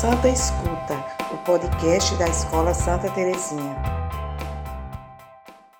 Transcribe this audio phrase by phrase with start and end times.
[0.00, 0.94] Santa Escuta,
[1.30, 3.76] o podcast da Escola Santa Terezinha.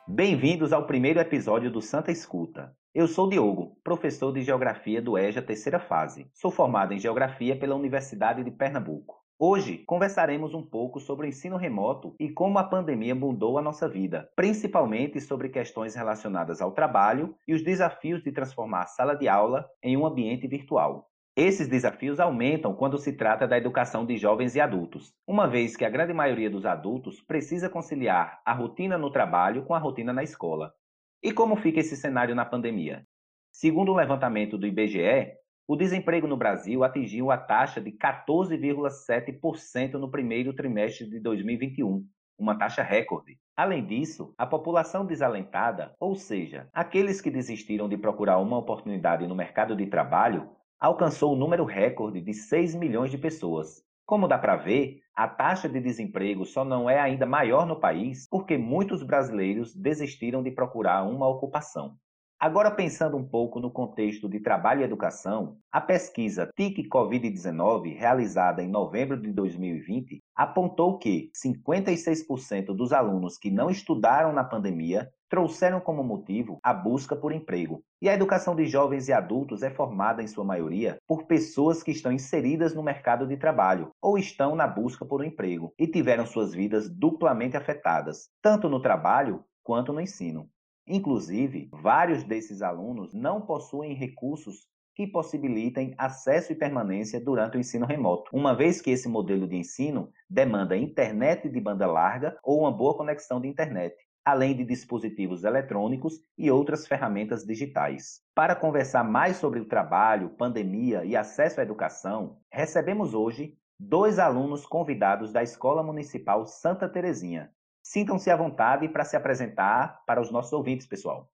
[0.06, 2.76] Bem-vindos ao primeiro episódio do Santa Escuta.
[2.94, 6.30] Eu sou Diogo, professor de Geografia do EJA terceira fase.
[6.34, 9.16] Sou formado em Geografia pela Universidade de Pernambuco.
[9.38, 13.88] Hoje conversaremos um pouco sobre o ensino remoto e como a pandemia mudou a nossa
[13.88, 19.26] vida, principalmente sobre questões relacionadas ao trabalho e os desafios de transformar a sala de
[19.26, 21.09] aula em um ambiente virtual.
[21.36, 25.84] Esses desafios aumentam quando se trata da educação de jovens e adultos, uma vez que
[25.84, 30.24] a grande maioria dos adultos precisa conciliar a rotina no trabalho com a rotina na
[30.24, 30.74] escola.
[31.22, 33.06] E como fica esse cenário na pandemia?
[33.52, 35.32] Segundo o um levantamento do IBGE,
[35.68, 42.04] o desemprego no Brasil atingiu a taxa de 14,7% no primeiro trimestre de 2021,
[42.36, 43.38] uma taxa recorde.
[43.56, 49.36] Além disso, a população desalentada, ou seja, aqueles que desistiram de procurar uma oportunidade no
[49.36, 50.50] mercado de trabalho,
[50.80, 53.84] alcançou o número recorde de 6 milhões de pessoas.
[54.06, 58.26] Como dá para ver, a taxa de desemprego só não é ainda maior no país
[58.28, 61.96] porque muitos brasileiros desistiram de procurar uma ocupação.
[62.40, 68.62] Agora, pensando um pouco no contexto de trabalho e educação, a pesquisa TIC Covid-19, realizada
[68.62, 75.80] em novembro de 2020, apontou que 56% dos alunos que não estudaram na pandemia trouxeram
[75.80, 77.82] como motivo a busca por emprego.
[78.02, 81.92] E a educação de jovens e adultos é formada, em sua maioria, por pessoas que
[81.92, 86.26] estão inseridas no mercado de trabalho ou estão na busca por um emprego e tiveram
[86.26, 90.50] suas vidas duplamente afetadas, tanto no trabalho quanto no ensino.
[90.84, 97.86] Inclusive, vários desses alunos não possuem recursos que possibilitem acesso e permanência durante o ensino
[97.86, 102.72] remoto, uma vez que esse modelo de ensino demanda internet de banda larga ou uma
[102.72, 103.94] boa conexão de internet,
[104.24, 108.20] além de dispositivos eletrônicos e outras ferramentas digitais.
[108.34, 114.66] Para conversar mais sobre o trabalho, pandemia e acesso à educação, recebemos hoje dois alunos
[114.66, 117.50] convidados da Escola Municipal Santa Terezinha,
[117.82, 121.28] Sintam-se à vontade para se apresentar para os nossos ouvintes, pessoal.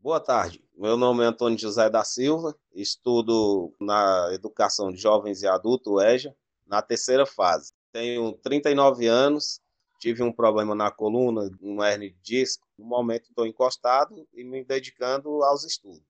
[0.00, 0.64] Boa tarde.
[0.76, 6.34] Meu nome é Antônio José da Silva, estudo na Educação de Jovens e Adultos, EJA,
[6.66, 7.72] na terceira fase.
[7.92, 9.60] Tenho 39 anos,
[10.00, 12.66] tive um problema na coluna, um hernia de disco.
[12.76, 16.02] No momento estou encostado e me dedicando aos estudos.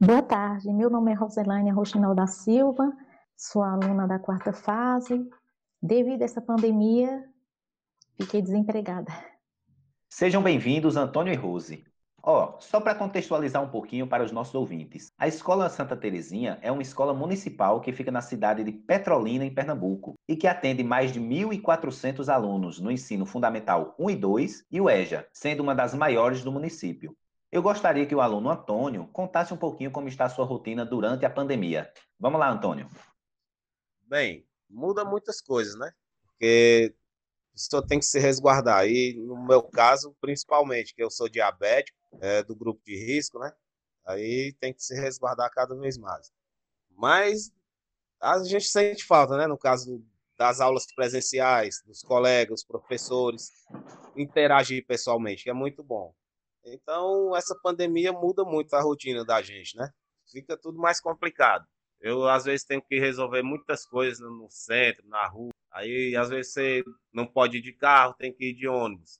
[0.00, 2.92] Boa tarde, meu nome é Roselane Rochinal da Silva,
[3.36, 5.28] sou aluna da quarta fase.
[5.80, 7.32] Devido a essa pandemia,
[8.16, 9.12] Fiquei desempregada.
[10.08, 11.84] Sejam bem-vindos, Antônio e Rose.
[12.24, 15.10] Ó, oh, só para contextualizar um pouquinho para os nossos ouvintes.
[15.18, 19.52] A Escola Santa Terezinha é uma escola municipal que fica na cidade de Petrolina, em
[19.52, 24.80] Pernambuco, e que atende mais de 1.400 alunos no ensino fundamental 1 e 2 e
[24.80, 27.16] o EJA, sendo uma das maiores do município.
[27.50, 31.26] Eu gostaria que o aluno Antônio contasse um pouquinho como está a sua rotina durante
[31.26, 31.92] a pandemia.
[32.20, 32.88] Vamos lá, Antônio.
[34.06, 35.90] Bem, muda muitas coisas, né?
[36.24, 36.94] Porque
[37.52, 38.86] pessoa tem que se resguardar.
[38.86, 43.52] E no meu caso, principalmente, que eu sou diabético, é, do grupo de risco, né?
[44.04, 46.32] Aí tem que se resguardar cada vez mais.
[46.90, 47.52] Mas
[48.20, 49.46] a gente sente falta, né?
[49.46, 50.04] No caso
[50.36, 53.50] das aulas presenciais, dos colegas, professores,
[54.16, 56.14] interagir pessoalmente, que é muito bom.
[56.64, 59.90] Então, essa pandemia muda muito a rotina da gente, né?
[60.30, 61.66] Fica tudo mais complicado.
[62.00, 66.52] Eu, às vezes, tenho que resolver muitas coisas no centro, na rua, Aí, às vezes,
[66.52, 69.18] você não pode ir de carro, tem que ir de ônibus.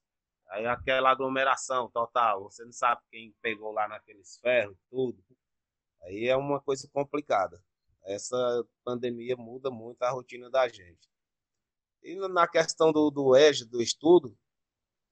[0.52, 5.18] Aí, aquela aglomeração total, você não sabe quem pegou lá naqueles ferros, tudo.
[6.02, 7.58] Aí é uma coisa complicada.
[8.04, 8.36] Essa
[8.84, 11.08] pandemia muda muito a rotina da gente.
[12.02, 14.36] E na questão do, do EJA, do estudo,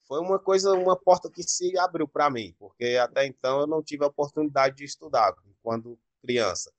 [0.06, 3.82] foi uma coisa, uma porta que se abriu para mim, porque até então eu não
[3.82, 6.70] tive a oportunidade de estudar quando criança,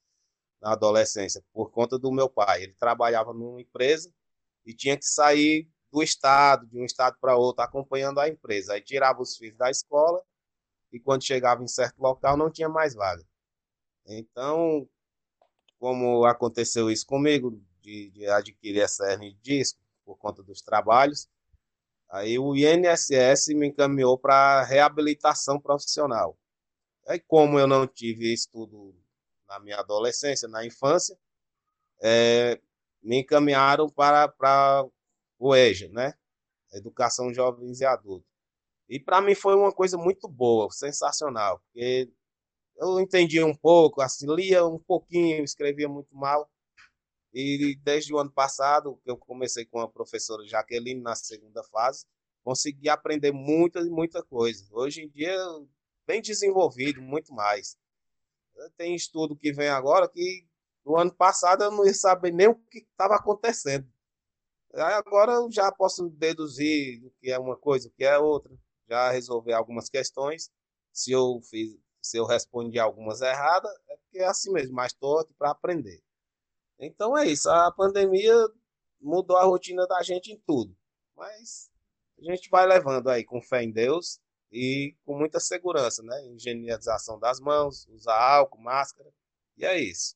[0.62, 2.62] na adolescência, por conta do meu pai.
[2.62, 4.14] Ele trabalhava numa empresa
[4.64, 8.74] e tinha que sair do estado, de um estado para outro, acompanhando a empresa.
[8.74, 10.24] Aí tirava os filhos da escola
[10.92, 13.24] e quando chegava em certo local não tinha mais vaga.
[14.06, 14.88] Então,
[15.80, 21.28] como aconteceu isso comigo, de, de adquirir essa hernia de disco por conta dos trabalhos,
[22.10, 26.38] aí o INSS me encaminhou para reabilitação profissional.
[27.08, 28.96] Aí, como eu não tive estudo
[29.48, 31.18] na minha adolescência, na infância,
[32.02, 32.60] é,
[33.02, 34.86] me encaminharam para, para
[35.42, 36.14] o EJA, né?
[36.72, 38.30] Educação Jovens e Adultos.
[38.88, 42.12] E para mim foi uma coisa muito boa, sensacional, porque
[42.78, 46.50] eu entendia um pouco, assim, lia um pouquinho, escrevia muito mal.
[47.34, 52.06] E desde o ano passado, que eu comecei com a professora Jaqueline na segunda fase,
[52.44, 54.66] consegui aprender muita, muita coisa.
[54.72, 55.36] Hoje em dia,
[56.06, 57.78] bem desenvolvido, muito mais.
[58.78, 60.46] Tem estudo que vem agora que
[60.86, 63.88] No ano passado eu não ia saber nem o que estava acontecendo.
[64.74, 68.52] Aí agora eu já posso deduzir o que é uma coisa, o que é outra,
[68.88, 70.50] já resolver algumas questões.
[70.94, 75.20] Se eu fiz, se eu respondi algumas erradas, é porque é assim mesmo, mas estou
[75.20, 76.02] aqui para aprender.
[76.80, 78.34] Então é isso, a pandemia
[79.00, 80.76] mudou a rotina da gente em tudo.
[81.16, 81.70] Mas
[82.20, 84.20] a gente vai levando aí com fé em Deus
[84.52, 86.28] e com muita segurança, né?
[86.28, 89.12] Higienização das mãos, usar álcool, máscara,
[89.58, 90.16] e é isso.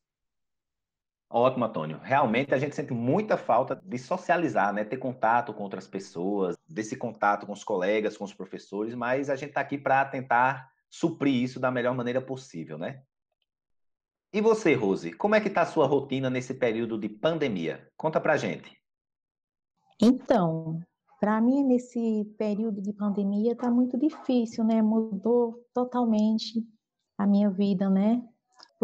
[1.30, 2.00] Ótimo, Antônio.
[2.01, 4.83] Realmente a gente sente muita falta de socializar, né?
[4.83, 9.36] Ter contato com outras pessoas, desse contato com os colegas, com os professores, mas a
[9.36, 13.01] gente está aqui para tentar suprir isso da melhor maneira possível, né?
[14.31, 17.89] E você, Rose, como é que está a sua rotina nesse período de pandemia?
[17.95, 18.77] Conta pra gente.
[20.01, 20.81] Então,
[21.19, 24.81] para mim, nesse período de pandemia, está muito difícil, né?
[24.81, 26.62] Mudou totalmente
[27.18, 28.22] a minha vida, né?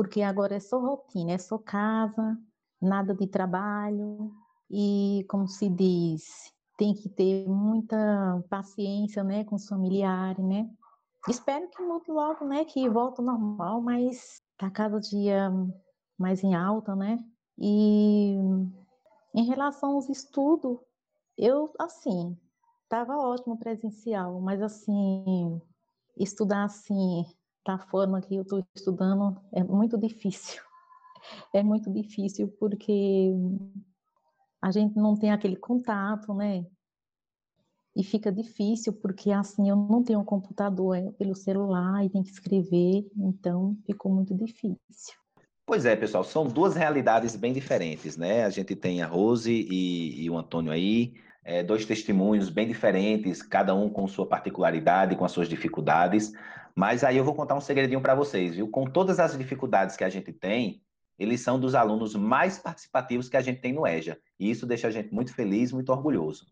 [0.01, 2.35] Porque agora é só rotina, é só casa,
[2.81, 4.31] nada de trabalho.
[4.67, 6.23] E, como se diz,
[6.75, 9.43] tem que ter muita paciência, né?
[9.43, 10.67] Com os familiares, né?
[11.29, 12.65] Espero que mude logo, né?
[12.65, 15.51] Que volte ao normal, mas tá cada dia
[16.17, 17.19] mais em alta, né?
[17.55, 18.37] E
[19.35, 20.79] em relação aos estudos,
[21.37, 22.35] eu, assim,
[22.85, 25.61] estava ótimo presencial, mas, assim,
[26.17, 27.23] estudar, assim,
[27.65, 30.61] da forma que eu estou estudando é muito difícil.
[31.53, 33.31] É muito difícil porque
[34.59, 36.65] a gente não tem aquele contato, né?
[37.95, 42.23] E fica difícil porque, assim, eu não tenho um computador é pelo celular e tem
[42.23, 44.79] que escrever, então ficou muito difícil.
[45.65, 48.45] Pois é, pessoal, são duas realidades bem diferentes, né?
[48.45, 51.13] A gente tem a Rose e, e o Antônio aí,
[51.43, 56.31] é, dois testemunhos bem diferentes, cada um com sua particularidade, com as suas dificuldades.
[56.75, 58.67] Mas aí eu vou contar um segredinho para vocês, viu?
[58.67, 60.81] Com todas as dificuldades que a gente tem,
[61.17, 64.17] eles são dos alunos mais participativos que a gente tem no EJA.
[64.39, 66.47] E isso deixa a gente muito feliz, muito orgulhoso.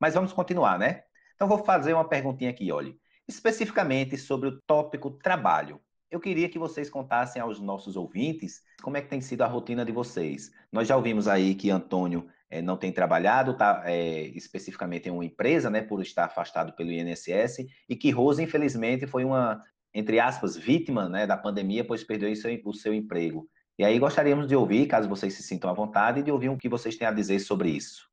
[0.00, 1.02] Mas vamos continuar, né?
[1.34, 2.94] Então vou fazer uma perguntinha aqui, olha.
[3.28, 5.80] Especificamente sobre o tópico trabalho.
[6.10, 9.84] Eu queria que vocês contassem aos nossos ouvintes como é que tem sido a rotina
[9.84, 10.50] de vocês.
[10.72, 15.24] Nós já ouvimos aí que Antônio é, não tem trabalhado, está é, especificamente em uma
[15.24, 19.62] empresa, né, por estar afastado pelo INSS, e que Rose, infelizmente, foi uma,
[19.94, 23.48] entre aspas, vítima né, da pandemia, pois perdeu o seu, o seu emprego.
[23.78, 26.68] E aí gostaríamos de ouvir, caso vocês se sintam à vontade, de ouvir o que
[26.68, 28.10] vocês têm a dizer sobre isso.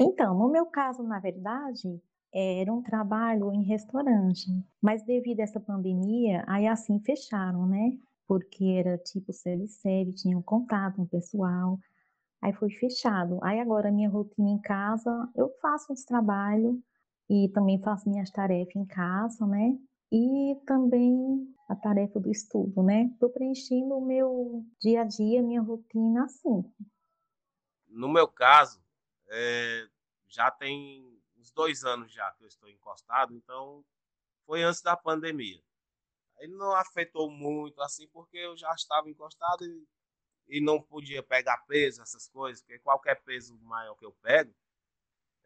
[0.00, 2.00] Então, no meu caso, na verdade,
[2.32, 4.46] era um trabalho em restaurante,
[4.80, 7.98] mas devido a essa pandemia, aí assim fecharam, né?
[8.26, 11.78] Porque era tipo CLC, tinha um contato com o pessoal,
[12.42, 13.38] Aí foi fechado.
[13.42, 16.76] Aí agora minha rotina em casa, eu faço uns trabalhos
[17.30, 19.78] e também faço minhas tarefas em casa, né?
[20.10, 23.04] E também a tarefa do estudo, né?
[23.04, 26.64] Estou preenchendo o meu dia a dia, minha rotina assim.
[27.86, 28.82] No meu caso,
[29.28, 29.86] é,
[30.26, 33.84] já tem uns dois anos já que eu estou encostado, então
[34.44, 35.62] foi antes da pandemia.
[36.40, 39.86] Ele não afetou muito assim, porque eu já estava encostado e
[40.52, 44.54] e não podia pegar peso, essas coisas, porque qualquer peso maior que eu pego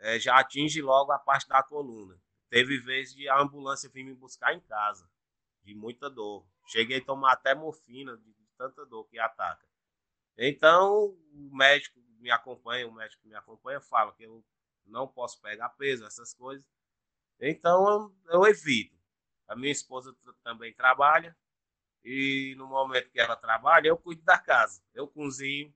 [0.00, 2.20] é, já atinge logo a parte da coluna.
[2.50, 5.08] Teve vez de a ambulância vir me buscar em casa,
[5.62, 6.44] de muita dor.
[6.66, 9.64] Cheguei a tomar até morfina, de, de tanta dor que ataca.
[10.36, 14.44] Então, o médico me acompanha, o médico que me acompanha fala que eu
[14.84, 16.66] não posso pegar peso, essas coisas.
[17.38, 18.96] Então, eu, eu evito.
[19.46, 21.36] A minha esposa também trabalha,
[22.08, 24.80] e no momento que ela trabalha, eu cuido da casa.
[24.94, 25.74] Eu cozinho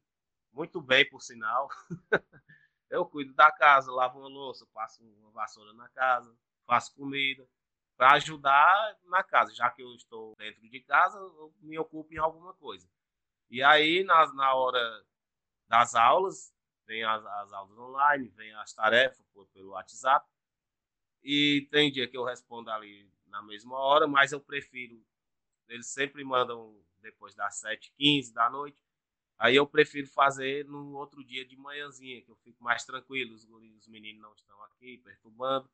[0.53, 1.69] muito bem, por sinal.
[2.89, 6.33] eu cuido da casa, lavo uma louça, passo uma vassoura na casa,
[6.65, 7.45] faço comida
[7.97, 12.19] para ajudar na casa, já que eu estou dentro de casa, eu me ocupo em
[12.19, 12.89] alguma coisa.
[13.51, 15.05] E aí, na, na hora
[15.67, 16.55] das aulas,
[16.87, 20.25] vem as, as aulas online, vem as tarefas por, pelo WhatsApp.
[21.25, 25.05] E tem dia que eu respondo ali na mesma hora, mas eu prefiro
[25.71, 28.85] eles sempre mandam depois das 7h15 da noite.
[29.39, 33.45] Aí eu prefiro fazer no outro dia de manhãzinha, que eu fico mais tranquilo, os,
[33.45, 35.71] os meninos não estão aqui perturbando.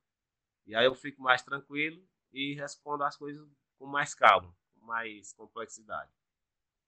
[0.65, 3.49] E aí eu fico mais tranquilo e respondo as coisas
[3.79, 6.13] com mais calma, com mais complexidade.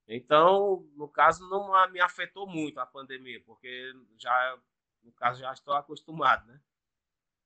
[0.07, 4.59] Então, no caso, não me afetou muito a pandemia, porque já,
[5.03, 6.61] no caso, já estou acostumado, né?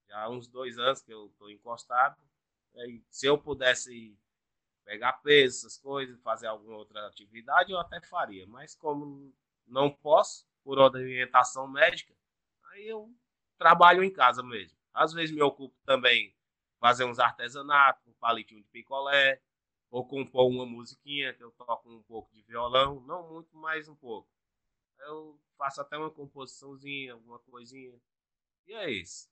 [0.09, 2.21] Já há uns dois anos que eu estou encostado.
[2.75, 4.17] E se eu pudesse
[4.85, 8.47] pegar peso, essas coisas, fazer alguma outra atividade, eu até faria.
[8.47, 9.35] Mas como
[9.67, 12.15] não posso, por orientação médica,
[12.73, 13.13] aí eu
[13.59, 14.77] trabalho em casa mesmo.
[14.93, 16.35] Às vezes me ocupo também
[16.79, 19.41] fazer uns artesanatos, um palitinho de picolé,
[19.91, 23.95] ou compor uma musiquinha, que eu toco um pouco de violão, não muito, mais um
[23.95, 24.29] pouco.
[24.99, 27.93] Eu faço até uma composiçãozinha, alguma coisinha.
[28.67, 29.29] E é isso.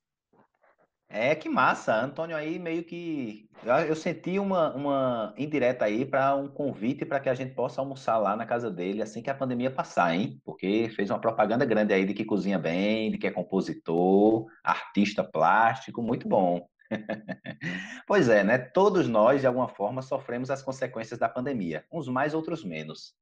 [1.12, 1.92] É, que massa.
[1.92, 3.50] Antônio aí meio que.
[3.64, 7.80] Eu, eu senti uma, uma indireta aí para um convite para que a gente possa
[7.80, 10.40] almoçar lá na casa dele assim que a pandemia passar, hein?
[10.44, 15.24] Porque fez uma propaganda grande aí de que cozinha bem, de que é compositor, artista
[15.24, 16.64] plástico, muito bom.
[18.06, 18.58] pois é, né?
[18.58, 23.14] Todos nós, de alguma forma, sofremos as consequências da pandemia, uns mais, outros menos.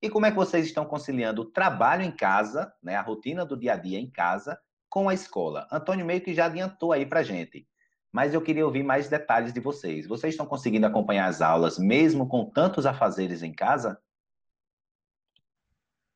[0.00, 3.56] E como é que vocês estão conciliando o trabalho em casa, né, a rotina do
[3.56, 4.58] dia a dia em casa,
[4.94, 5.66] com a escola?
[5.72, 7.66] Antônio meio que já adiantou aí para gente,
[8.12, 10.06] mas eu queria ouvir mais detalhes de vocês.
[10.06, 14.00] Vocês estão conseguindo acompanhar as aulas mesmo com tantos afazeres em casa?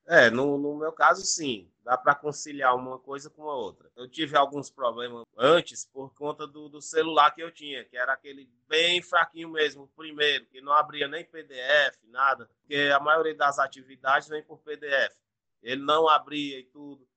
[0.07, 1.69] É, no, no meu caso, sim.
[1.83, 3.91] Dá para conciliar uma coisa com a outra.
[3.97, 8.13] Eu tive alguns problemas antes por conta do, do, celular que eu tinha, que era
[8.13, 13.59] aquele bem fraquinho mesmo, primeiro, que não abria nem PDF, nada, porque a maioria das
[13.59, 15.17] atividades vem por PDF.
[15.65, 17.09] Ele não abria e tudo.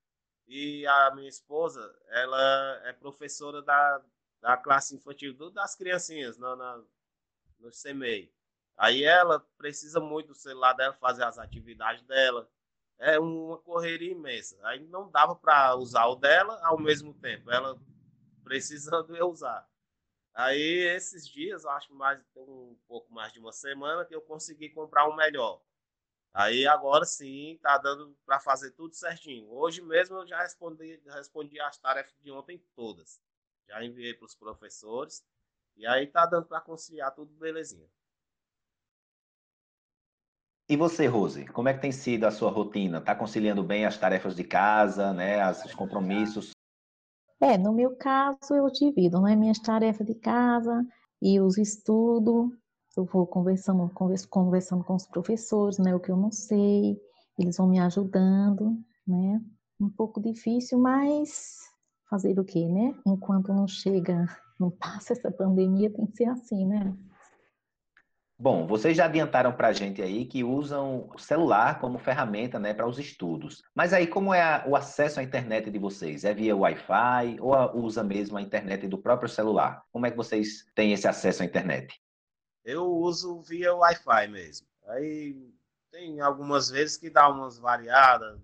[0.53, 4.01] E a minha esposa, ela é professora da,
[4.41, 6.83] da classe infantil, das criancinhas na, na,
[7.57, 8.29] no CMEI.
[8.75, 12.51] Aí ela precisa muito do celular dela fazer as atividades dela
[12.99, 14.59] é uma correria imensa.
[14.63, 17.79] Aí não dava para usar o dela ao mesmo tempo, ela
[18.43, 19.65] precisando eu usar.
[20.33, 25.07] Aí esses dias, acho mais um pouco mais de uma semana que eu consegui comprar
[25.07, 25.61] um melhor.
[26.33, 29.51] Aí agora sim tá dando para fazer tudo certinho.
[29.51, 33.21] Hoje mesmo eu já respondi, respondi as tarefas de ontem todas.
[33.67, 35.23] Já enviei para os professores
[35.75, 37.87] e aí tá dando para conciliar tudo belezinha.
[40.69, 42.99] E você, Rose, como é que tem sido a sua rotina?
[42.99, 46.51] Está conciliando bem as tarefas de casa, né, os compromissos?
[47.41, 50.81] É, no meu caso, eu divido, né, minhas tarefas de casa
[51.21, 52.51] e os estudos.
[52.95, 56.99] Eu vou conversando, converso, conversando com os professores, né, o que eu não sei,
[57.39, 59.41] eles vão me ajudando, né?
[59.79, 61.59] Um pouco difícil, mas
[62.09, 62.93] fazer o quê, né?
[63.05, 64.25] Enquanto não chega,
[64.59, 66.93] não passa essa pandemia, tem que ser assim, né?
[68.37, 72.73] Bom, vocês já adiantaram para a gente aí que usam o celular como ferramenta né,
[72.73, 73.61] para os estudos.
[73.73, 76.23] Mas aí, como é a, o acesso à internet de vocês?
[76.23, 79.83] É via Wi-Fi ou a, usa mesmo a internet do próprio celular?
[79.91, 82.01] Como é que vocês têm esse acesso à internet?
[82.63, 84.67] Eu uso via Wi-Fi mesmo.
[84.87, 85.51] Aí
[85.91, 88.39] tem algumas vezes que dá umas variadas,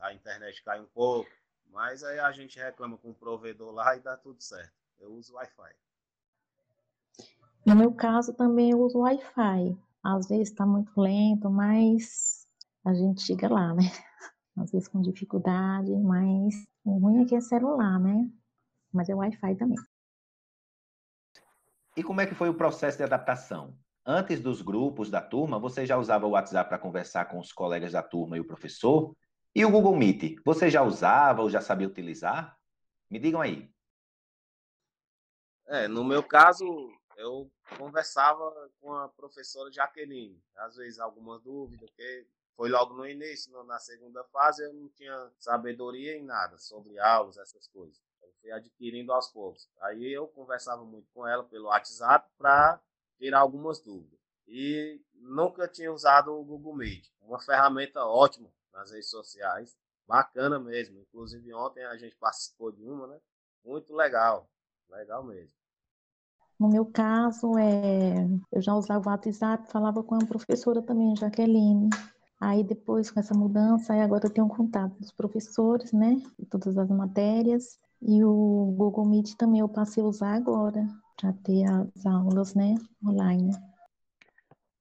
[0.00, 1.30] a internet cai um pouco,
[1.70, 4.72] mas aí a gente reclama com o provedor lá e dá tudo certo.
[5.00, 5.74] Eu uso Wi-Fi.
[7.64, 9.76] No meu caso, também eu uso Wi-Fi.
[10.02, 12.46] Às vezes está muito lento, mas
[12.84, 13.82] a gente chega lá, né?
[14.56, 18.28] Às vezes com dificuldade, mas o ruim é que é celular, né?
[18.92, 19.78] Mas é Wi-Fi também.
[21.98, 23.76] E como é que foi o processo de adaptação?
[24.06, 27.90] Antes dos grupos da turma, você já usava o WhatsApp para conversar com os colegas
[27.90, 29.16] da turma e o professor?
[29.52, 32.56] E o Google Meet, você já usava ou já sabia utilizar?
[33.10, 33.68] Me digam aí.
[35.66, 36.64] É, no meu caso,
[37.16, 43.50] eu conversava com a professora Jaqueline, às vezes alguma dúvida, porque foi logo no início,
[43.64, 48.00] na segunda fase eu não tinha sabedoria em nada sobre aulas, essas coisas.
[48.50, 49.68] Adquirindo aos poucos.
[49.80, 52.80] Aí eu conversava muito com ela pelo WhatsApp para
[53.18, 54.18] tirar algumas dúvidas.
[54.46, 59.76] E nunca tinha usado o Google Meet, uma ferramenta ótima nas redes sociais,
[60.06, 60.98] bacana mesmo.
[61.00, 63.18] Inclusive ontem a gente participou de uma, né?
[63.64, 64.48] Muito legal,
[64.88, 65.56] legal mesmo.
[66.58, 71.88] No meu caso, é, eu já usava o WhatsApp, falava com a professora também, Jaqueline.
[72.40, 76.16] Aí depois, com essa mudança, agora eu tenho contato dos professores, né?
[76.38, 77.78] De todas as matérias.
[78.00, 80.86] E o Google Meet também eu passei a usar agora,
[81.20, 82.74] para ter as aulas, né?
[83.04, 83.52] Online.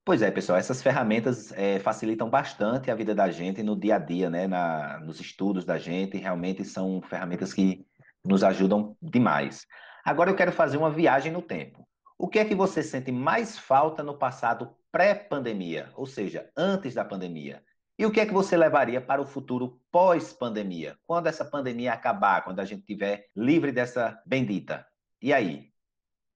[0.05, 3.99] Pois é, pessoal, essas ferramentas é, facilitam bastante a vida da gente no dia a
[3.99, 4.47] dia, né?
[4.47, 7.85] Na, nos estudos da gente, realmente são ferramentas que
[8.23, 9.65] nos ajudam demais.
[10.05, 11.85] Agora eu quero fazer uma viagem no tempo.
[12.17, 17.03] O que é que você sente mais falta no passado pré-pandemia, ou seja, antes da
[17.03, 17.61] pandemia?
[17.97, 20.99] E o que é que você levaria para o futuro pós-pandemia?
[21.07, 24.87] Quando essa pandemia acabar, quando a gente estiver livre dessa bendita?
[25.19, 25.73] E aí?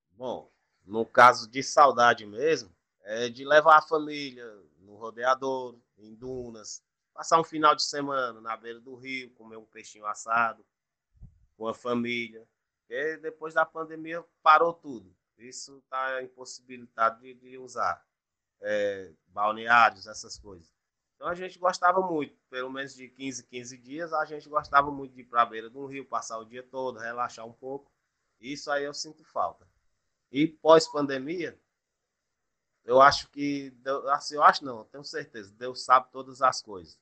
[0.10, 0.52] Bom,
[0.84, 4.44] no caso de saudade mesmo, é de levar a família
[4.80, 9.66] no rodeador, em dunas, passar um final de semana na beira do rio, comer um
[9.66, 10.66] peixinho assado
[11.56, 12.44] com a família,
[12.80, 15.16] porque depois da pandemia parou tudo.
[15.38, 18.04] Isso está impossibilitado de, de usar
[18.62, 20.81] é, balneários, essas coisas.
[21.22, 25.14] Então a gente gostava muito, pelo menos de 15, 15 dias, a gente gostava muito
[25.14, 27.92] de ir para a beira de um rio, passar o dia todo, relaxar um pouco.
[28.40, 29.68] Isso aí eu sinto falta.
[30.32, 31.56] E pós-pandemia,
[32.84, 33.72] eu acho que,
[34.12, 37.00] assim, eu acho não, tenho certeza, Deus sabe todas as coisas.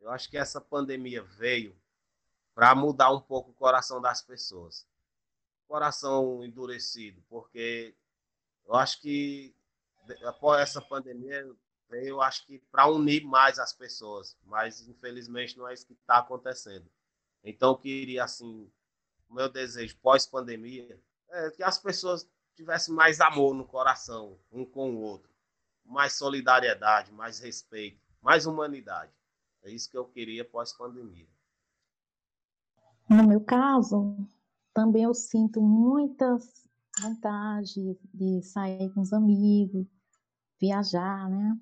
[0.00, 1.76] Eu acho que essa pandemia veio
[2.54, 4.86] para mudar um pouco o coração das pessoas.
[5.66, 7.96] Coração endurecido, porque
[8.64, 9.52] eu acho que
[10.22, 11.52] após essa pandemia
[11.92, 16.18] eu acho que para unir mais as pessoas, mas infelizmente não é isso que está
[16.18, 16.90] acontecendo.
[17.42, 18.70] Então eu queria assim,
[19.28, 24.64] o meu desejo pós pandemia é que as pessoas tivessem mais amor no coração um
[24.64, 25.32] com o outro,
[25.84, 29.12] mais solidariedade, mais respeito, mais humanidade.
[29.62, 31.28] É isso que eu queria pós pandemia.
[33.08, 34.16] No meu caso,
[34.72, 36.68] também eu sinto muitas
[37.00, 39.86] vontade de sair com os amigos,
[40.60, 41.58] viajar, né?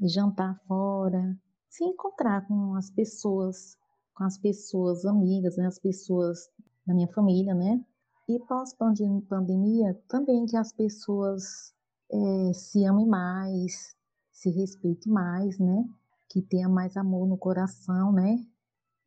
[0.00, 1.36] Jantar fora,
[1.68, 3.76] se encontrar com as pessoas,
[4.14, 5.66] com as pessoas amigas, né?
[5.66, 6.48] As pessoas
[6.86, 7.84] da minha família, né?
[8.28, 11.74] E pós-pandemia, também que as pessoas
[12.10, 13.96] é, se amem mais,
[14.32, 15.84] se respeitem mais, né?
[16.28, 18.44] Que tenha mais amor no coração, né?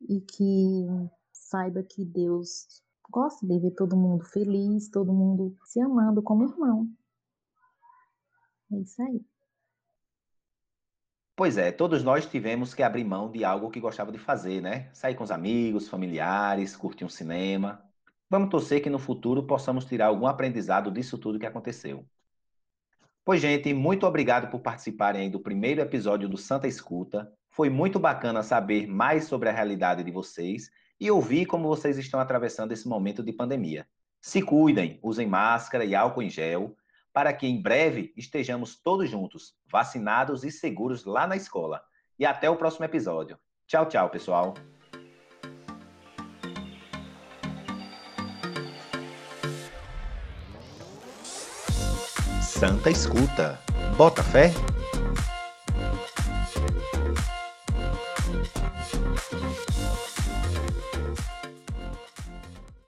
[0.08, 0.86] E que
[1.32, 6.88] saiba que Deus gosta de ver todo mundo feliz, todo mundo se amando como irmão.
[8.72, 9.31] É isso aí.
[11.42, 14.88] Pois é, todos nós tivemos que abrir mão de algo que gostava de fazer, né?
[14.92, 17.84] Sair com os amigos, familiares, curtir um cinema.
[18.30, 22.06] Vamos torcer que no futuro possamos tirar algum aprendizado disso tudo que aconteceu.
[23.24, 27.28] Pois, gente, muito obrigado por participarem do primeiro episódio do Santa Escuta.
[27.50, 30.70] Foi muito bacana saber mais sobre a realidade de vocês
[31.00, 33.84] e ouvir como vocês estão atravessando esse momento de pandemia.
[34.20, 36.76] Se cuidem, usem máscara e álcool em gel,
[37.12, 41.82] para que em breve estejamos todos juntos, vacinados e seguros lá na escola.
[42.18, 43.38] E até o próximo episódio.
[43.66, 44.54] Tchau, tchau, pessoal.
[52.40, 53.58] Santa Escuta.
[53.96, 54.52] Bota fé?